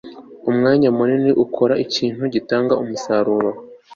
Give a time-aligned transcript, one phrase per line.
[0.49, 3.49] umwanya munini ukora ikintu gitanga umusaruro